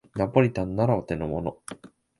[0.15, 1.57] ナポリタンならお手のもの